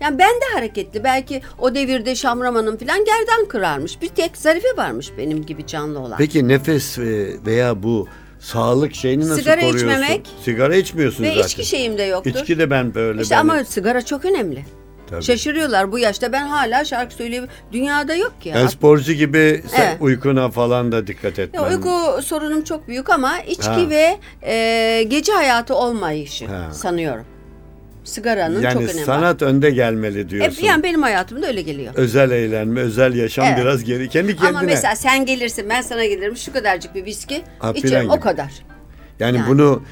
[0.00, 1.04] Yani ben de hareketli.
[1.04, 4.02] Belki o devirde Şamraman'ın falan gerdan kırarmış.
[4.02, 6.18] Bir tek Zarife varmış benim gibi canlı olan.
[6.18, 8.08] Peki nefes e, veya bu
[8.42, 9.78] sağlık şeyini nasıl Sigara koruyorsun?
[9.88, 10.26] içmemek.
[10.44, 11.42] Sigara içmiyorsun Ve zaten.
[11.46, 12.30] içki şeyim de yoktur.
[12.30, 13.22] İçki de ben böyle.
[13.22, 14.64] İşte ben- ama sigara çok önemli.
[15.10, 15.22] Tabii.
[15.22, 17.46] Şaşırıyorlar bu yaşta ben hala şarkı söyleyeyim.
[17.72, 18.58] Dünyada yok ki ya.
[18.58, 19.96] Yani sporcu gibi sen Evet.
[20.00, 21.38] uykuna falan da dikkat.
[21.38, 23.90] Ya, uyku sorunum çok büyük ama içki Ha.
[23.90, 26.68] ve e, gece hayatı olmayışı Ha.
[26.72, 27.24] sanıyorum.
[28.04, 29.04] Sigaranın çok yani önemi var.
[29.04, 30.56] sanat önde gelmeli diyorsun.
[30.56, 31.92] Hep, yani benim hayatımda öyle geliyor.
[31.96, 33.58] Özel eğlenme, özel yaşam Evet.
[33.58, 34.08] biraz geri.
[34.08, 34.48] Kendi kendine.
[34.48, 38.52] Ama mesela sen gelirsin ben sana gelirim şu kadarcık bir viski Ha, içerim o kadar.
[39.20, 39.48] yani, yani.
[39.48, 39.82] bunu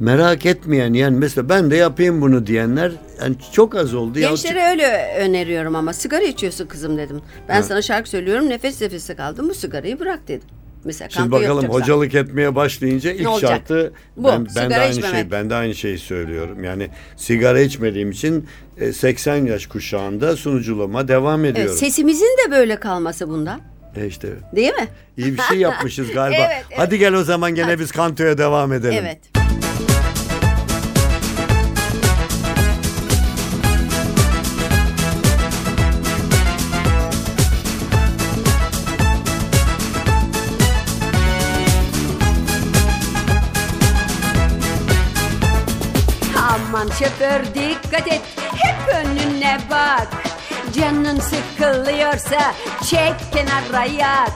[0.00, 4.18] merak etmeyen yani mesela ben de yapayım bunu diyenler yani çok az oldu.
[4.18, 7.20] Ya Gençlere öyle öneriyorum ama sigara içiyorsun kızım dedim.
[7.48, 10.48] Ben sana şarkı söylüyorum nefes nefese kaldım bu sigarayı bırak dedim.
[10.84, 13.50] Mesela Şimdi bakalım hocalık etmeye başlayınca ilk olacak?
[13.50, 15.20] şartı Bu, ben, ben de aynı içmemek.
[15.20, 16.64] şey ben de aynı şeyi söylüyorum.
[16.64, 21.76] Yani sigara içmediğim için e, 80 yaş kuşağında sunuculuğuma devam Evet, ediyorum.
[21.76, 23.60] sesimizin de böyle kalması bundan.
[23.96, 24.88] E işte Değil mi?
[25.16, 26.36] iyi bir şey yapmışız galiba.
[26.40, 26.78] Evet, evet.
[26.78, 28.98] Hadi gel o zaman gene biz kantoya devam edelim.
[29.02, 29.18] Evet.
[46.80, 48.20] Aman şoför dikkat et.
[48.56, 50.08] Hep önüne bak.
[50.72, 52.54] Canın sıkılıyorsa
[52.90, 54.32] çek kenara yat.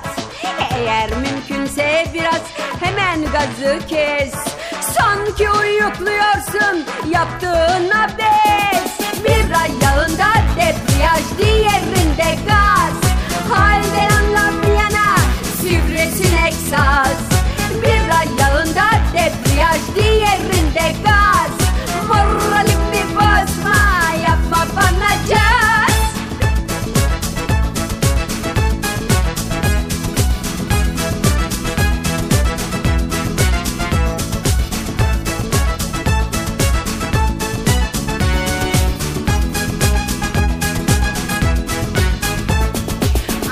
[0.76, 2.42] Eğer mümkünse biraz
[2.80, 4.34] hemen gazı kes.
[4.80, 8.92] Sanki uyukluyorsun yaptığın abes.
[9.24, 13.12] Bir ayağında debriyaj diğerinde gaz.
[13.52, 15.16] Halden anlamayana
[15.60, 17.18] sivrisinek saz
[17.82, 21.63] Bir ayağında debriyaj diğerinde gaz
[22.08, 23.78] Moralimi bozma
[24.26, 25.94] yapma bana caz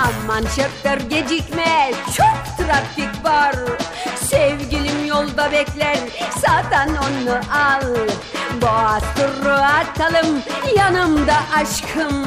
[0.03, 3.55] Aman şoför gecikme çok trafik var
[5.33, 5.99] Yolda bekler.
[6.40, 7.83] Sağdan onu al.
[8.62, 10.42] Boğaz turu atalım
[10.77, 12.27] yanımda aşkım.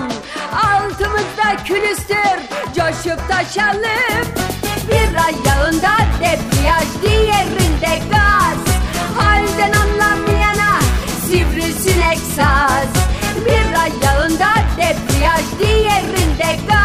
[0.54, 2.40] Altımızda külüstür
[2.76, 4.26] coşup taşalım.
[4.88, 8.76] Bir ayağında debriyaj diğerinde gaz.
[9.18, 10.80] Halden anlamayana
[11.28, 12.90] sivrisinek saz.
[13.46, 16.85] Bir ayağında debriyaj diğerinde gaz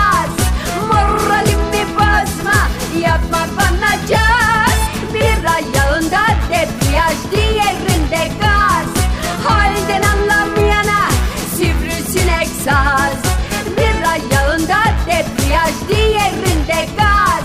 [7.23, 8.87] Gençliği evrinde gaz.
[9.45, 11.09] Halden anlamayana
[11.57, 13.13] sivrisinek saz.
[13.77, 17.45] Bir ayağında debriyaj diğerinde gaz.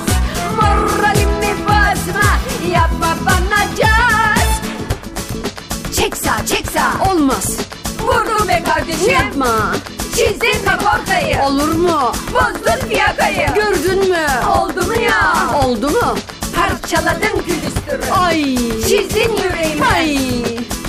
[0.55, 2.29] Moralimi bozma
[2.73, 4.61] yapma bana caz.
[5.95, 7.57] Çek sağ çek sağ olmaz.
[7.99, 9.09] Vurdum be kardeşim.
[9.13, 9.75] Yapma.
[10.15, 12.11] Çizdin kaportayı Olur mu?
[12.33, 13.47] Bozdun fiyakayı.
[13.55, 14.27] Gördün mü?
[14.57, 15.33] Oldu mu ya?
[15.63, 16.15] Oldu mu?
[16.55, 18.55] Parçaladın gülü külüstürü Ay.
[18.87, 20.17] Çizdin yüreğimi Ay.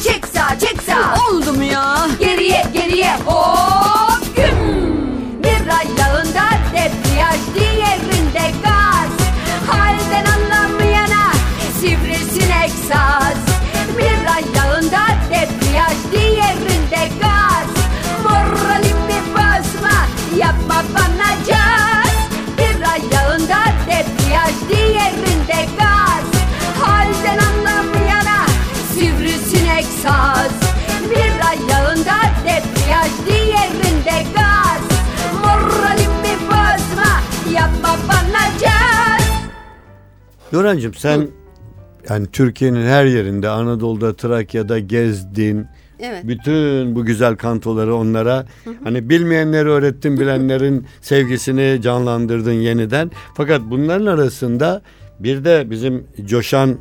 [0.04, 2.08] Çek sağ çek sağ Oldu mu ya?
[2.20, 4.05] Geriye geriye hop
[40.56, 41.28] Nurhancığım sen
[42.10, 45.66] yani Türkiye'nin her yerinde Anadolu'da Trakya'da gezdin.
[46.00, 46.24] Evet.
[46.28, 48.46] Bütün bu güzel kantoları onlara
[48.84, 53.10] hani bilmeyenleri öğrettin bilenlerin sevgisini canlandırdın yeniden.
[53.34, 54.82] Fakat bunların arasında
[55.20, 56.76] bir de bizim coşan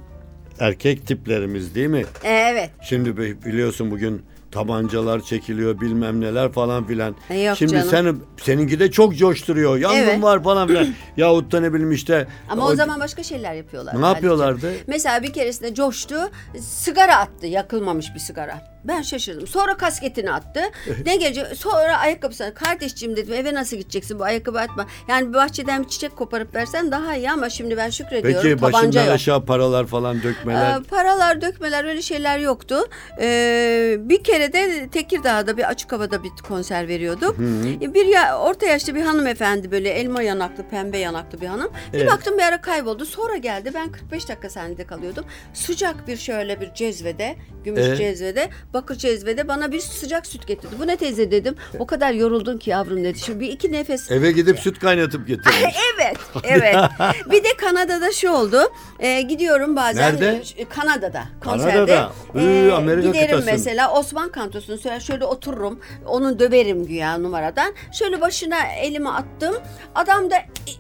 [0.60, 2.06] erkek tiplerimiz değil mi?
[2.24, 2.70] E, Evet.
[2.82, 4.22] Şimdi bi- biliyorsun bugün
[4.56, 7.16] tabancalar çekiliyor bilmem neler falan filan.
[7.30, 7.88] E, yok Şimdi canım.
[7.90, 9.78] seni seninki de çok coşturuyor.
[9.78, 10.24] Yangın Evet.
[10.24, 10.88] var falan filan.
[11.18, 12.28] Yahut da ne bileyim işte.
[12.50, 14.02] Ama o, zaman başka şeyler yapıyorlar.
[14.02, 14.72] Ne yapıyorlardı?
[14.88, 16.16] Mesela bir keresinde coştu.
[16.60, 17.48] Sigara attı.
[17.48, 18.75] Yakılmamış bir sigara.
[18.88, 19.48] Ben şaşırdım.
[19.48, 20.62] Sonra kasketini attı.
[21.06, 21.46] ne gelecek?
[21.58, 22.54] Sonra ayakkabısını.
[22.54, 24.86] Kardeşciğim dedim eve nasıl gideceksin bu ayakkabı atma.
[25.08, 28.42] Yani bahçeden bir çiçek koparıp versen daha iyi ama şimdi ben şükrediyorum.
[28.50, 29.14] Peki başından yok.
[29.14, 30.80] aşağı paralar falan dökmeler.
[30.80, 32.76] Ee, paralar dökmeler öyle şeyler yoktu.
[33.22, 37.36] Ee, bir kere de Tekirdağ'da bir açık havada bir konser veriyorduk.
[37.82, 41.72] Ee, Bir ya, orta yaşlı bir hanımefendi böyle elma yanaklı pembe yanaklı bir hanım.
[41.94, 42.12] Bir Evet.
[42.12, 43.06] baktım bir ara kayboldu.
[43.06, 45.26] Sonra geldi ben 45 dakika sahnede kalıyordum.
[45.54, 47.96] Sıcak bir şöyle bir cezvede gümüş Ee?
[47.96, 50.76] cezvede bakır cezvede bana bir sıcak süt getirdi.
[50.80, 51.56] Bu ne teyze dedim.
[51.80, 53.20] O kadar yoruldun ki yavrum dedi.
[53.20, 55.56] Şimdi bir iki nefes Eve gidip süt kaynatıp getirmiş.
[55.96, 56.76] Evet, evet.
[57.32, 58.58] bir de Kanada'da şu oldu.
[59.00, 60.02] Ee, gidiyorum bazen.
[60.04, 60.44] Nerede?
[60.44, 61.24] Ş- Kanada'da.
[61.44, 61.72] Konserde.
[61.72, 62.12] Kanada'da.
[62.42, 63.46] Üü, Amerika giderim kıtası.
[63.52, 65.80] mesela Osman Kantosu'nu söyler şöyle otururum.
[66.06, 67.74] Onu döverim güya numaradan.
[67.94, 69.56] Şöyle başına elimi attım.
[69.96, 70.36] Adam da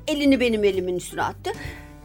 [0.08, 1.52] elini benim elimin üstüne attı.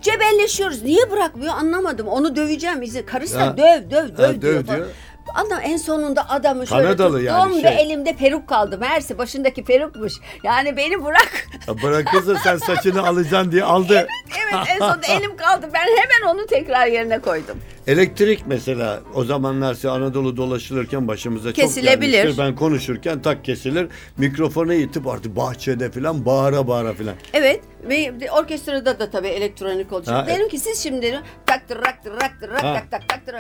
[0.02, 0.82] Cebelleşiyoruz.
[0.82, 2.06] Niye bırakmıyor anlamadım.
[2.08, 2.82] Onu döveceğim.
[2.82, 3.02] İzin.
[3.02, 4.42] Karısı da döv döv döv Ha, diyor.
[4.42, 4.76] döv falan.
[4.78, 4.88] diyor.
[5.34, 7.82] Adam en sonunda adamı şöyle Kanadalı tuttum yani ve şey.
[7.82, 8.78] elimde peruk kaldı.
[8.78, 10.12] Meğerse başındaki perukmuş.
[10.42, 11.46] Yani beni bırak.
[11.82, 14.06] Bırakırsa sen saçını alacaksın diye aldı.
[14.52, 15.68] Evet en sonunda elim kaldı.
[15.74, 17.58] Ben hemen onu tekrar yerine koydum.
[17.90, 22.12] Elektrik mesela o zamanlar size Anadolu dolaşılırken başımıza çok Kesilebilir.
[22.12, 22.42] gelmiştir.
[22.44, 23.88] Ben konuşurken tak kesilir.
[24.16, 27.14] Mikrofonu itip artık bahçede falan bağıra bağıra falan.
[27.32, 30.14] Evet ve orkestrada da tabii elektronik olacak.
[30.16, 32.74] Ha, Derim ki siz şimdi taktır raktır raktır rak Ha.
[32.74, 33.34] tak tak taktır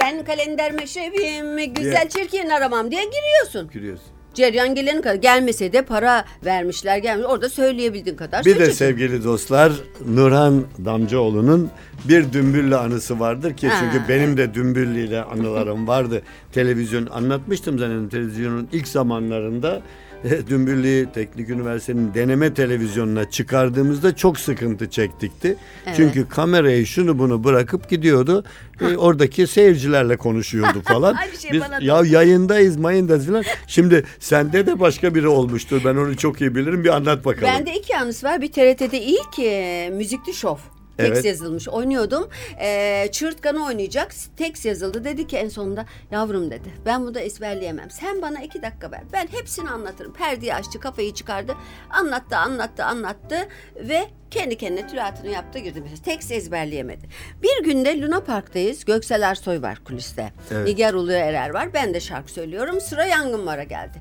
[0.00, 3.68] ben kalender meşrebim güzel çirkin aramam diye giriyorsun.
[3.72, 4.13] Gülüyorsun.
[4.34, 9.72] Ceryan gelene kadar gelmese de para vermişler gelmiş orada söyleyebildiğin kadar Bir de sevgili dostlar
[10.08, 11.70] Nurhan Damcıoğlu'nun
[12.08, 13.76] bir dümbüllü anısı vardır ki Ha.
[13.80, 16.22] çünkü benim de dümbüllü ile anılarım vardı.
[16.52, 19.82] Televizyon anlatmıştım zaten televizyonun ilk zamanlarında
[20.48, 25.56] Dümbüllü Teknik Üniversitesi'nin deneme televizyonuna çıkardığımızda çok sıkıntı çektikti.
[25.86, 25.96] Evet.
[25.96, 28.44] Çünkü kamerayı şunu bunu bırakıp gidiyordu.
[28.80, 31.14] E, oradaki seyircilerle konuşuyordu falan.
[31.14, 32.06] Aynı şey Biz bana da ya oldu.
[32.06, 33.44] yayındayız mayındayız falan.
[33.66, 35.82] Şimdi sende de başka biri olmuştur.
[35.84, 36.84] Ben onu çok iyi bilirim.
[36.84, 37.48] Bir anlat bakalım.
[37.54, 38.40] Bende iki anısı var.
[38.40, 40.56] Bir TRT'de ilk e, müzikli şov.
[40.96, 41.24] Tekst Evet.
[41.24, 41.68] yazılmış.
[41.68, 42.28] Oynuyordum.
[42.60, 44.14] E, çığırtkanı oynayacak.
[44.36, 45.04] Tekst yazıldı.
[45.04, 46.68] Dedi ki en sonunda yavrum dedi.
[46.86, 47.90] Ben bunu da ezberleyemem.
[47.90, 49.00] Sen bana iki dakika ver.
[49.12, 50.12] Ben hepsini anlatırım.
[50.12, 50.80] Perdeyi açtı.
[50.80, 51.54] Kafayı çıkardı.
[51.90, 53.48] Anlattı anlattı anlattı.
[53.76, 55.80] Ve kendi kendine tülatını yaptı girdi.
[55.82, 57.06] Mesela tekst ezberleyemedi.
[57.42, 58.84] Bir günde Luna Park'tayız.
[58.84, 60.32] Göksel Ersoy var kuliste.
[60.50, 60.66] Evet.
[60.68, 61.74] Nigar Ulu Erer var.
[61.74, 62.80] Ben de şarkı söylüyorum.
[62.80, 63.98] Sıra Yangın Var'a geldi.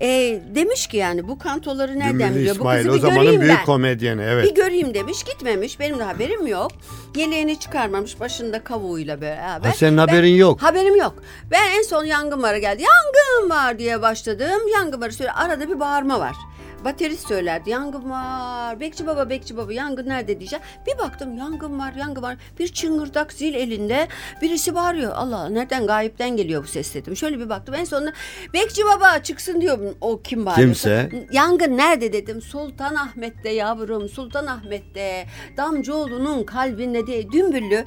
[0.00, 0.08] E,
[0.54, 2.54] demiş ki yani bu kantoları nereden Dümbüllü biliyor?
[2.54, 3.64] Bu İsmail kızı o bir zamanın göreyim büyük ben.
[3.64, 4.44] komedyeni evet.
[4.44, 6.72] Bir göreyim demiş gitmemiş benim de haberim yok.
[7.16, 9.68] Yeleğini çıkarmamış başında kavuğuyla beraber.
[9.68, 10.62] Ha, senin Ben- haberin yok.
[10.62, 11.22] Haberim yok.
[11.50, 12.82] Ben en son yangın vara geldi.
[12.82, 14.68] Yangın var diye başladım.
[14.74, 16.36] Yangın varı söyle arada bir bağırma var.
[16.84, 18.80] Baterist söylerdi yangın var.
[18.80, 20.64] Bekçi baba bekçi baba yangın nerede diyeceğim.
[20.86, 22.36] Bir baktım yangın var yangın var.
[22.58, 24.08] Bir çıngırdak zil elinde
[24.42, 25.12] birisi bağırıyor.
[25.14, 27.16] Allah nereden gayipten geliyor bu ses dedim.
[27.16, 28.12] Şöyle bir baktım en sonunda
[28.52, 29.78] bekçi baba çıksın diyor.
[30.00, 31.08] O kim bağırıyorsa.
[31.08, 31.26] Kimse.
[31.32, 32.42] Yangın nerede dedim.
[32.42, 35.26] Sultanahmet'te yavrum Sultanahmet'te.
[35.56, 37.84] Damcıoğlu'nun kalbinde diye dümbüllü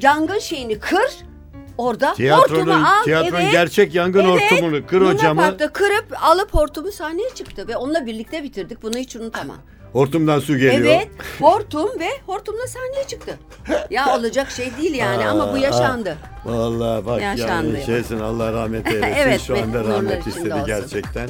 [0.00, 1.10] yangın şeyini kır.
[1.78, 3.04] Orada Tiyatronun, hortumu al.
[3.04, 3.52] tiyatronun evet.
[3.52, 4.52] gerçek yangın Evet.
[4.52, 5.40] hortumunu kır Luna hocamı.
[5.40, 8.82] Park'ta kırıp alıp hortumu sahneye çıktı ve onunla birlikte bitirdik.
[8.82, 9.56] Bunu hiç unutamam.
[9.92, 10.94] Hortumdan su geliyor.
[10.94, 11.08] Evet,
[11.40, 13.38] hortum ve hortumla sahneye çıktı.
[13.90, 16.16] Ya olacak şey değil yani ama bu yaşandı.
[16.44, 17.72] Vallahi bak Yaşandı.
[17.74, 19.12] yani şeysin Allah rahmet eylesin.
[19.16, 20.66] Evet, Şu anda rahmet içinde istedi olsun.
[20.66, 21.28] gerçekten.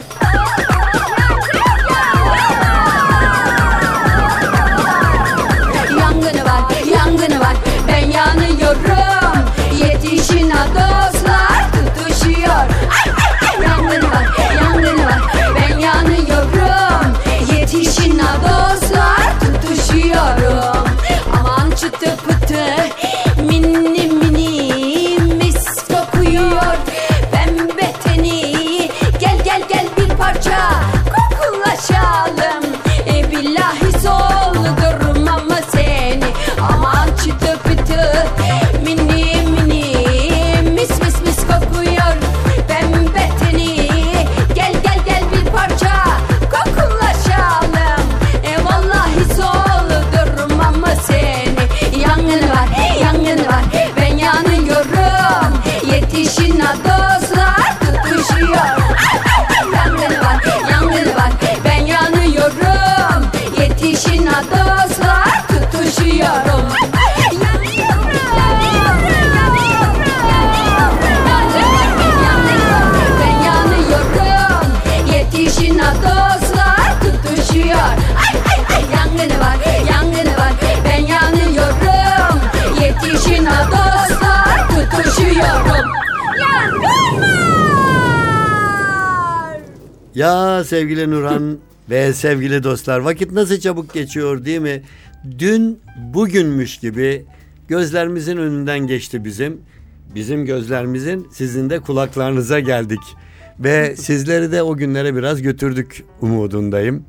[6.01, 7.57] Yangını var, yangını var
[7.89, 8.85] Ben yanıyorum
[90.15, 91.59] Ya sevgili Nurhan
[91.91, 94.83] ve sevgili dostlar vakit nasıl çabuk geçiyor değil mi?
[95.39, 95.81] Dün
[96.15, 97.25] bugünmüş gibi
[97.69, 99.61] gözlerimizin önünden geçti bizim.
[100.15, 103.01] Bizim gözlerimizin sizin de kulaklarınıza geldik.
[103.61, 107.05] Ve sizleri de o günlere biraz götürdük umudundayım.